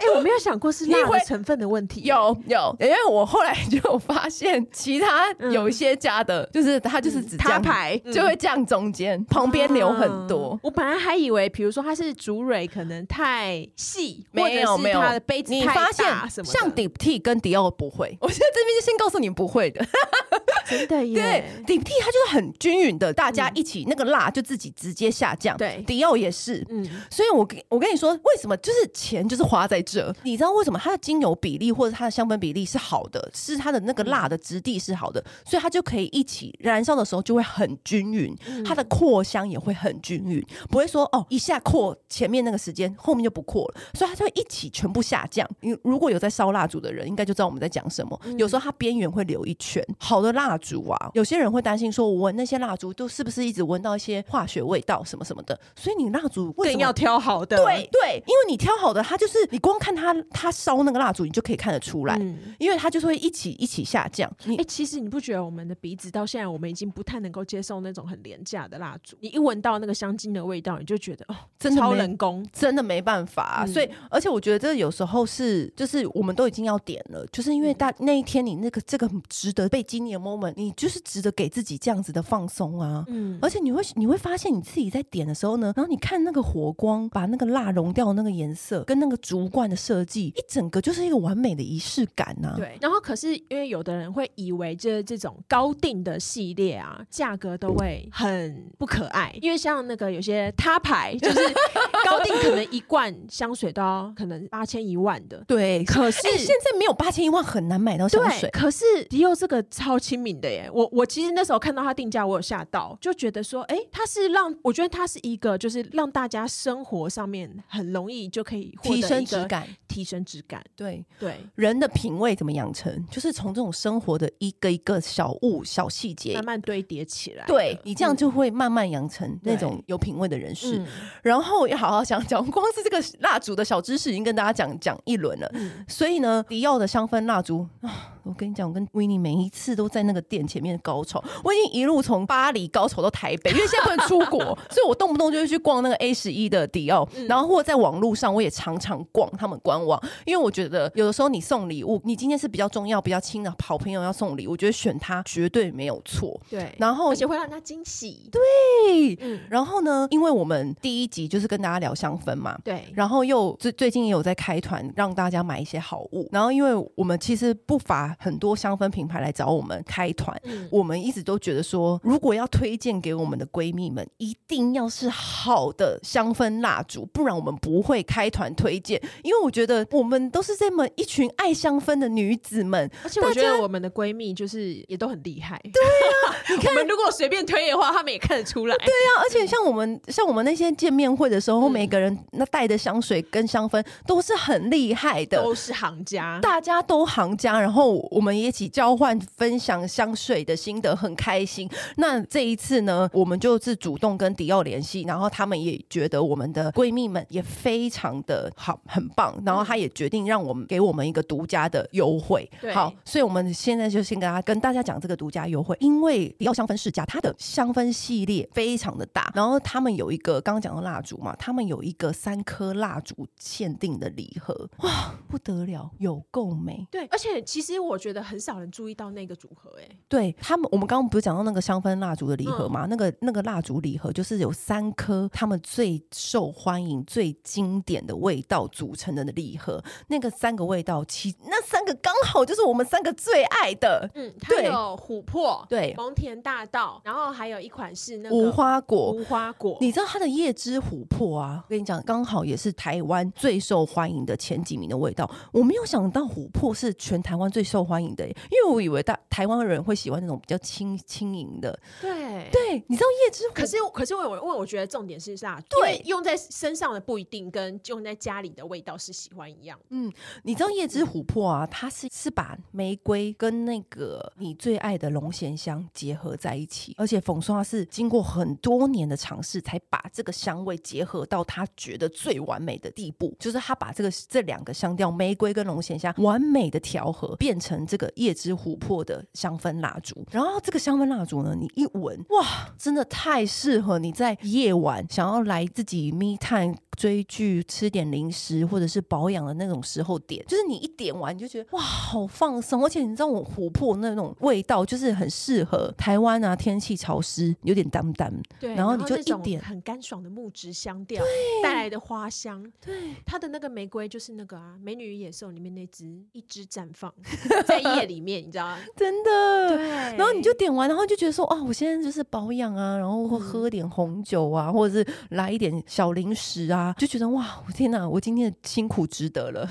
[0.00, 2.00] 哎、欸，我没有想过是蜡的成分的问题。
[2.02, 10.60] 有有，因为我后来就发现，其他有一些家的，嗯、就是它就是只降牌，就会降中间，嗯、旁边留很多、啊。
[10.62, 15.00] 我本来还以为，比如说它是竹蕊可能太细，没有没有，
[15.46, 16.06] 你发现
[16.44, 18.16] 像 Diptyque 跟迪奥不会。
[18.22, 19.84] 我现在这边就先告诉你不会的，
[20.68, 21.20] 真的耶。
[21.66, 25.56] 对，Diptyque 它就是很均匀的，大家一起、嗯、那个辣就自己直接下降。
[25.56, 26.64] 对，迪奥也是。
[26.70, 28.56] 嗯，所以我跟我跟你说，为什么？
[28.58, 29.80] 就是钱就是花在。
[29.82, 30.14] 这。
[30.22, 45.46] 你知道为什么它的精油比例或者它的香氛比例是好的，是它的那个辣的质地是好的，所以它就可以一起燃烧的时候就会很均匀，它的扩香也会很均匀，不会说哦一下扩前面那个时间后面就不扩了，所以它就会一起全部下降。
[45.60, 48.18] 你如果有在烧蜡烛的人，应该就知道我们在讲什么。
[48.38, 49.84] 有时候它边缘会留一圈。
[49.98, 57.56] 好的蜡烛啊，有些人会担心说，我闻那些蜡烛都是不是一直闻到一些化学味道什么什么的，所以你蜡烛更要挑好的？
[57.56, 59.78] 对对，因为你挑好的，它就是你光。
[59.80, 64.30] 看它，它烧那个蜡烛，你就可以看得出来，嗯、因为它就是会一起一起下降。
[64.40, 69.16] 哎、欸，其实你不觉得我们的鼻子到现在，我们已经不太能够接受那种很廉价的蜡烛？
[69.20, 73.64] 你一闻到那个香精的味道，你就觉得哦，真的超人工，真的没办法、啊。
[73.64, 83.04] 嗯、所以，而且我觉得这有时候是，就是我们都已经要点了，就是因为大那一天你那个这个值得被纪念的 moment，你就是值得给自己这样子的放松啊。
[83.08, 89.80] 嗯，而且你会你会发现你自己在点的时候呢，然后你看那个火光把那个蜡融掉的那个颜色，跟那个竹罐的。
[89.80, 92.54] 设计，一整个就是一个完美的仪式感呐、啊。
[92.58, 101.38] 对，然后可是因为有的人会以为这这种高定的系列啊，价格都会很不可爱，因为像那个有些他牌，就是
[102.04, 105.42] 高定可能一罐香水都要可能八千一万的。
[105.46, 108.48] 对，可是、欸、现在没有八千一万很难买到香水。
[108.50, 120.62] 可是迪奥这个超亲民的耶，我我其实那时候看到它定价，我有吓到，就觉得说，哎、欸，它是让我觉得它是一个就是让大家生活上面很容易就可以提升质感，提升质感。
[120.76, 127.44] 对对，人的品味怎么养成，就是从这种生活的一个一个小物、小细节慢慢堆叠起来。
[127.46, 130.84] 对，你这样就会慢慢养成那种有品味的人士。
[131.22, 135.48] 然后要好好想讲，光是这个蜡烛的小知识已经跟大家讲讲一轮了。
[135.54, 141.22] 嗯、所以呢，迪奥的香氛蜡烛啊，我跟你讲，我跟维尼每一次都在那个店前面高潮。
[141.42, 156.40] 我已经一路从巴黎高潮到台北，因为现在不能出国， 所以我动不动就会去逛那个 A 十一的迪奥，嗯、然后或者在网络上我也常常逛他们官网，因为我觉得有的时候你送礼物，你今天是比较重要、比较亲的好朋友要送礼物，我觉得选它绝对没有错。
[156.48, 158.28] 对，然后而且会让人家惊喜。
[158.30, 166.28] 对，嗯，然后呢，因为我们第一集就是跟大家聊香氛嘛，对，然后又最最近也有在开团，让大家买一些好物。
[166.32, 179.00] 然后因为我们其实不乏很多香氛品牌来找我们开团，嗯、我们一直都觉得说，如果要推荐给我们的闺蜜们，一定要是好的香氛蜡烛，不然我们不会开团推荐。
[179.22, 185.58] 因为我觉得我们都是这么一群爱香氛的女子们，而且我觉得我们的闺蜜就是也都很厉害。
[185.62, 188.76] 对啊，你看，如果随便推的话，他们也看得出来。
[188.78, 197.60] 对啊，而且像我们像我们那些见面会的时候，嗯、每个人那带的香水跟香氛都是很厉害的，都是行家，大家都行家。
[197.60, 201.68] 然后我们一起交换分享香水的心得，很开心。
[201.96, 209.40] 那这一次呢，我们就是主动跟迪奥联系，然后他们也觉得我们的闺蜜们也非常的好，很棒。
[209.44, 212.48] 然后他也决定让我们给我们一个独家的优惠。
[212.60, 226.86] 对好，所以我们现在就先跟他跟大家讲这个独家优惠，因为迪奥香氛世家它的香氛系列非常的大，然后他们有一个刚刚讲到蜡烛嘛，他们有一个三颗蜡烛限定的礼盒，哇，不得了，有够美。
[226.90, 232.86] 对，而且其实我觉得很少人注意到那个组合，哎，对他们，我们刚刚不是讲到那个香氛蜡烛的礼盒嘛？
[232.86, 244.10] 嗯、那个那个蜡烛礼盒就是有三颗他们最受欢迎、最经典的味道组成的礼盒，那个三个味道，其那三个刚好就是我们三个最爱的。
[244.14, 249.78] 嗯，它有琥珀，对，蒙田大道，然后还有一款是那个无花果，无花果。
[249.80, 251.62] 你知道它的叶之琥珀啊？
[251.64, 255.30] 我跟你讲，刚好也是台湾最受欢迎的前几名的味道。
[255.52, 261.78] 我没有想到琥珀是全台湾最受欢迎的，因为我以为大台湾人会喜欢那种比较轻轻盈的。
[262.00, 265.62] 对对，你知道叶之可是可是我因为我觉得重点是啥？
[265.68, 269.78] 对，用在身上的不一定跟用在家里的味道是喜欢一样。
[269.90, 271.64] 嗯，你知道叶之琥珀啊？
[271.70, 283.36] 它是是把玫瑰跟那个你最爱的龙涎香结合在一起，而且冯刷是经过很多年的尝试，才把这个香味结合到他觉得最完美的地步。
[283.38, 290.24] 就是他把这个这两个香调，玫瑰跟龙涎香完美的调和，变成这个叶之琥珀的香氛蜡烛。
[290.30, 300.44] 然后这个香氛蜡烛呢，你一闻，哇，真的太适合你在夜晚想要来自己 me time 追剧、吃点零食或者是保养的那种时候点。
[300.46, 302.84] 就是你一点完，你就觉得哇，好放松。
[302.84, 308.30] 而且你知道我琥珀那种味道，就是很适合台湾啊，天气潮湿，有点淡淡。
[308.58, 311.24] 对，然后你就一点很干爽的木质香调
[311.62, 312.62] 带来的花香。
[312.84, 317.10] 对，它的那个玫瑰就是那个啊，《美女与野兽》里面那只一枝绽放
[317.64, 318.78] 在夜里面，你知道吗？
[318.94, 319.30] 真的。
[319.70, 319.88] 对。
[320.16, 329.68] 然后你就点完，然后就觉得说啊，我现在就是保养啊，然后喝点红酒啊，或者是来一点小零食啊，就觉得哇，我天哪，我今天的辛苦值得了，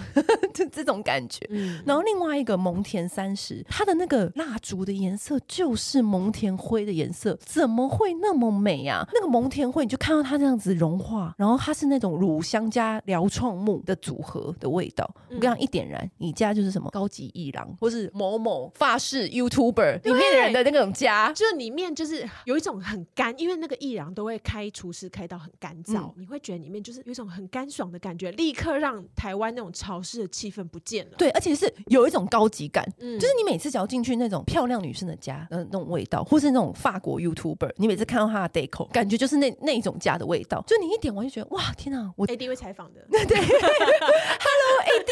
[0.54, 1.46] 就这种感觉。
[1.50, 1.82] 嗯。
[1.86, 9.08] 然后另外一个蒙田三十，它的那个蜡烛的颜色就是蒙田灰的颜色，怎么会那么美啊？
[9.14, 15.10] 那个蒙田灰，你就看到它这样子融化，然后它是那种乳香加疗创木的组合的味道。
[15.30, 31.14] 嗯、我跟你讲，一点燃，你家就是什么高级艺廊，或是某某发式 YouTuber 里面的人的那种家，就是里面就是有一种很干，因为那个艺廊都会开厨师开到很干燥，嗯、你会觉得里面就是有一种很干爽的感觉，立刻让台湾那种潮湿的气氛不见了。
[31.18, 40.64] 对，而且是有一种高级感，嗯，就是你每次只要进去那种漂亮女生的家，呃，那种味道，或是那种法国 YouTuber，你每次看到她的 deco，感觉就是那那种家的味道。
[40.68, 42.14] 就你一点完就觉得哇，天哪！
[42.16, 45.10] 我 AD 会采访的， 对，Hello AD。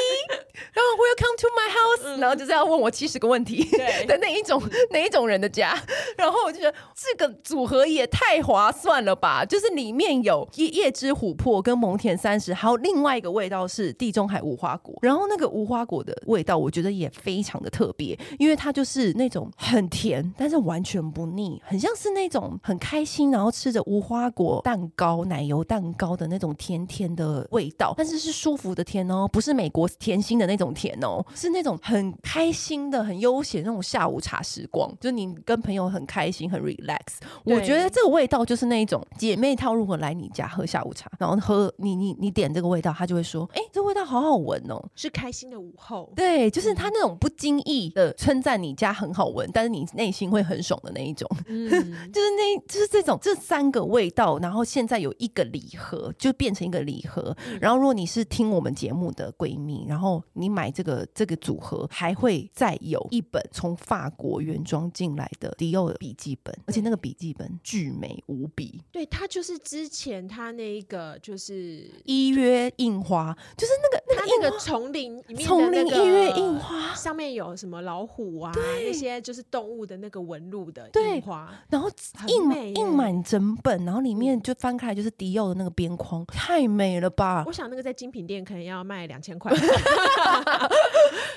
[0.74, 3.64] 然后 Welcome to my house，、嗯、然后就是要问我七十个问题
[4.08, 5.80] 的那一种那一种人的家，
[6.18, 9.46] 然后我就觉得这个组合也太划算了吧！
[9.46, 30.48] 就是里面有夜夜之琥珀跟蒙恬三十，还有另外一个味道是地中海无花果，然后那个无花果的味道我觉得也非常的特别，因为它就是那种很甜，但是完全不腻，很像是那种很开心，然后吃着无花果蛋糕、奶油蛋糕的那种甜甜的味道，但是是舒服的甜哦，不是美国甜心的。
[30.48, 37.18] 那种甜哦，是那种很开心的、很悠闲那种下午茶时光，就是你跟朋友很开心、很 relax。
[37.44, 51.30] 我觉得这个味道就是那一种姐妹套，如果来你家喝下午茶，然后喝你你你点这个味道，他就会说：“哎，这味道好好闻哦，是开心的午后。”对，就是他那种不经意的称赞你家很好闻，但是你内心会很爽的那一种。
[51.48, 51.70] 嗯，
[52.12, 57.36] 就是那，就是这种这三个味道，然后现在有一个礼盒，就变成一个礼盒。
[57.60, 68.82] 然后如果你是听我们节目的闺蜜，然后你买这个这个组合，还会再有一本从法国原装进来的迪奥笔记本，而且那个笔记本巨美无比。
[68.92, 71.57] 对，它就是之前它那一个就是
[72.06, 81.90] 依约印花，就是那个那个那个丛林里面丛林一约印花，上面有什么老虎啊，那些就是动物的那个纹路的印花，然后
[82.28, 87.44] 印印满整本，然后里面就翻开来就是迪奥的那个边框，太美了吧！
[87.46, 89.52] 我想那个在精品店可能要卖两千块。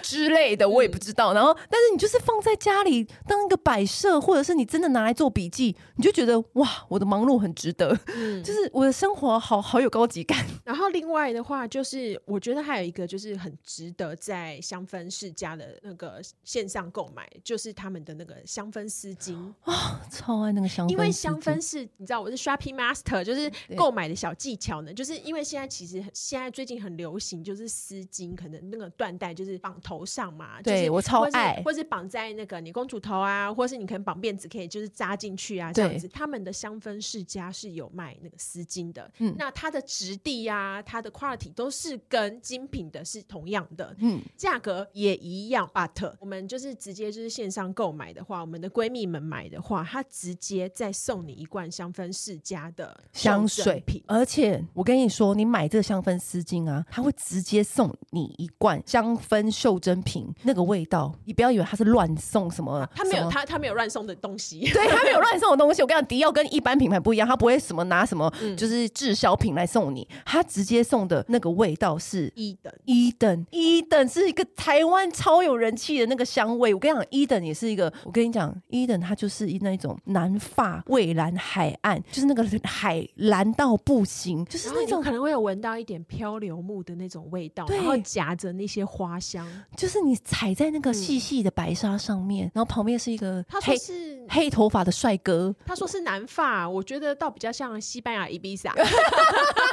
[0.02, 1.32] 之类的，我也不知道。
[1.32, 7.96] 然后，但是你就是放在家里当一个摆设，或者是你真的拿来做笔记，你就觉得哇，我的忙碌很值得。
[8.06, 10.44] 嗯，就是我的生活好好有高级感。
[10.64, 19.34] 然后另外的话，就是我觉得还有一个就是很值得在香氛世家的那个线上购买，就是他们的那个香氛丝巾
[19.64, 20.90] 哦， 超爱那个香氛。
[20.90, 36.08] 因为香氛是你知道我是 Shopping Master，就是购买的小技巧呢，就是因为现在其实现在最近很流行，就是丝巾可能那个缎带就是绑头上嘛，对、就是、我超爱，或是绑在那个你公主头啊，或是你可能绑辫子，可以就是扎进去啊，这样子。
[36.08, 45.68] 他们的香氛世家是有卖那个丝巾的，嗯，那它的质地呀、啊，它的 quality 都是跟精品的是同样的，嗯，价格也一样。
[45.74, 65.82] But 我们就是直接就是线上购买的话，我们的闺蜜们买的话，她直接再送你一罐香氛世家的香水品，而且我跟你说，你买这个香氛丝巾啊，它会直接送你一罐香氛袖珍瓶，那个味道，你不要以为它是乱送什么，它没有它它没有乱送的东西，对，它没有乱送的东西。
[65.82, 76.72] 我跟你讲，迪奥跟一般品牌不一样，它不会什么拿什么就是滞销品来送你，他直接送的那个味道是一等一等一等，是一个台湾超有人气的那个香味。
[76.72, 89.46] 我跟你讲，一等也是一个，我跟你讲，一等它就是那种南法蔚蓝海岸，就是那个海蓝到不行，就是那种可能会有闻到一点漂流木的那种味道，然后夹着那些花香。
[89.76, 98.74] 就是你踩在那个细细的白沙上面，嗯、然后旁边是一个他说是黑头发的帅哥，他说是南法，我觉得倒比较像西班牙伊比萨，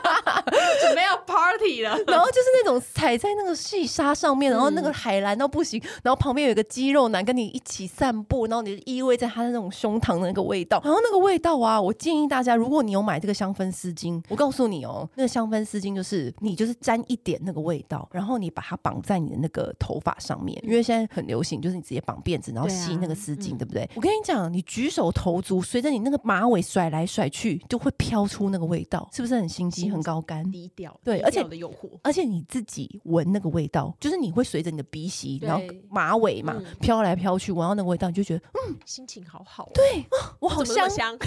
[0.82, 1.98] 准备要 party 了。
[2.08, 23.84] 然后就是那种踩在那个细沙上面，然后那个海蓝到不行，然后旁边有一个肌肉男跟你一起散步，然后你依偎在他的那种胸膛的那个味道，然后那个味道啊，我建议大家，如果你有买这个香氛丝巾，我告诉你哦，那个香氛丝巾就是你就是沾一点那个味道，然后你把它绑在你的那个头发上面，因为现在很流行，就是你直接绑辫子，然后吸那个丝巾，对，不对？
[23.84, 30.98] 嗯、我跟你讲，你举手投足，随着你那个马尾甩来甩去，就会飘出那个味道，是不是很心机、很高干、低调？
[31.04, 39.70] 对，而且的诱惑而且你自己闻那个味道，就是你会随着你的鼻息，然后马尾嘛飘、嗯、来飘去，闻到那个味道，你就觉得嗯，心情好好。
[39.74, 40.06] 对，
[40.40, 41.18] 我好香，香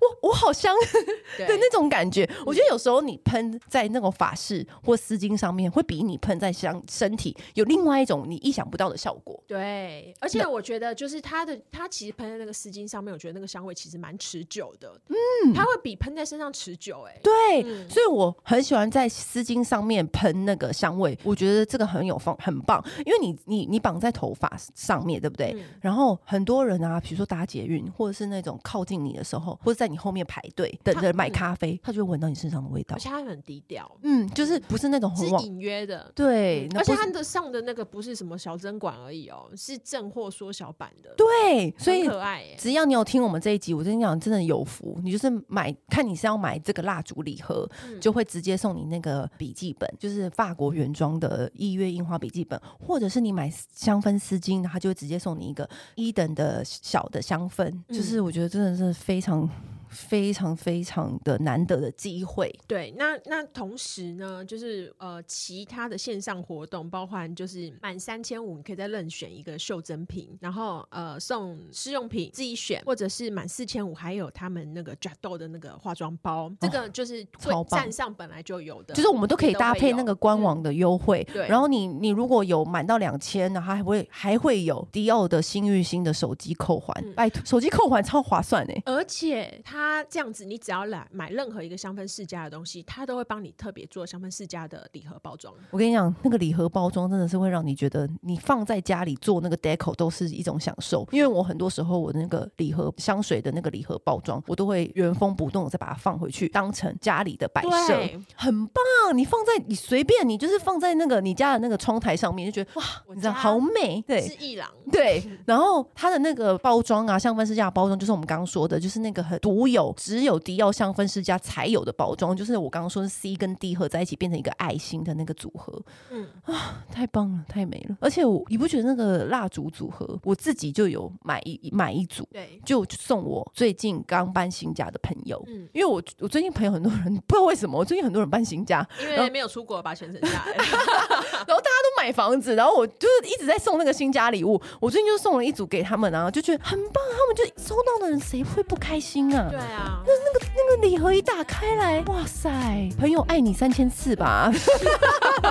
[0.00, 0.74] 我我好香
[1.36, 2.28] 对，那种感觉。
[2.44, 9.42] 我觉得有时候你喷在那个法式或丝巾上面，会比你喷在香身体有另外一种你意想不到的效果。
[9.46, 15.00] 对，而且我觉得就是它的，它其实喷在那个丝巾上面，我觉得那个香味其实蛮持久的。
[15.08, 17.06] 嗯，它会比喷在身上持久。
[17.06, 21.18] 哎，对、嗯，所以我很喜欢在丝巾上面喷那个香味。
[21.22, 25.62] 我觉得这个很有方，很棒，因为你你你绑在头发上面对不对、嗯？
[25.80, 32.96] 然后很多人啊，比如说搭捷运，或者是那种靠近你的时候，或者在你后面排队等着买咖啡，他、嗯、就会闻到你身上的味道。
[32.96, 36.68] 而且他很低调，嗯，就是不是那种很隐约的，对。
[36.74, 42.44] 而且他的上的那个不是什么小针管而已哦，是正货缩小版的，对，所以可爱。
[42.58, 44.98] 只要你有听我们这一集，我跟你讲，真的有福。
[45.02, 57.72] 你就是买，看你是要买这个蜡烛礼盒、嗯，就会直接送你那个笔记本，就是法国原装的一月印花笔记本，或者是你买香氛丝巾，他就会直接送你一个一等的小的香氛。
[57.88, 59.48] 就是我觉得真的是非常。
[59.88, 62.54] 非常非常的难得的机会。
[62.66, 81.26] 对，那那同时呢，就是呃，其他的线上活动，包含就是满三千五，你可以再任选一个袖珍品，然后呃送试用品自己选，或者是满四千五还有他们那个 Jado 的那个化妆包，这个就是会站上本来就有的，就是我们都可以搭配那个官网的优惠。
[81.32, 88.82] 对，然后你你如果有满到两千，然后还会还会有迪奥的幸运星的手机扣环，嗯、拜托，手机扣环超划算哎！
[88.86, 95.52] 而且它这样子，你只要来买任何一个香氛世家的东西，他都会帮你特别做香氛世家的礼盒包装。
[95.70, 101.06] 我跟你讲，那个礼盒包装真的是会让你觉得你放在家里做那个 deco 都是一种享受。
[101.12, 107.98] 因为我很多时候我的那个礼盒香水的那个礼盒包装，我都会原封不动的再把它放回去，当成家里的摆设，
[108.34, 108.82] 很棒。
[109.14, 112.84] 你放在你随便，你就是放在那个你家的那个窗台上面，就觉得哇，
[113.14, 114.02] 你知道好美。
[114.02, 114.68] 对，是艺廊。
[114.90, 125.80] 对，然后它的那个包装啊，香氛世家的包装就是我们刚刚说的，就是那个很独有，只有迪奥香氛世家才有的包装，就是我刚刚说的 C 跟 D 合在一起变成一个爱心的那个组合。
[126.10, 127.96] 嗯啊，太棒了，太美了。
[128.00, 135.42] 而且我你不觉得那个蜡烛组合，我自己就有买一买一组，对，就送我最近刚搬新家的朋友。
[135.46, 140.52] 嗯，因为我我最近朋友很多人，不知道为什么，我最近很多人搬新家，因为没有出国把钱省下来，
[141.46, 144.60] 然后大家都买房子，然后我就是一直在送那个新家礼物。
[144.80, 147.02] 我最近就送了一组给他们，然后就觉得很棒。
[147.16, 149.48] 他们就收到的人谁会不开心啊？
[149.56, 154.52] 对啊，那那个那个礼盒一打开来，哇塞，朋友爱你三千次吧。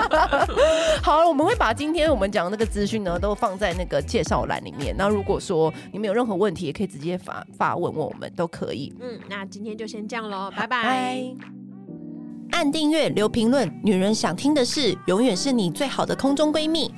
[1.01, 4.95] 好了，我们会把今天我们讲的那个资讯呢，都放在那个介绍栏里面。
[4.95, 8.93] 那如果说你们有任何问题，也可以直接发发问问我们，都可以。
[9.01, 11.25] 嗯，那今天就先这样喽， 拜拜。
[12.51, 16.93] 按订阅，留评论，女人想听的事，永远是你最好的空中闺蜜。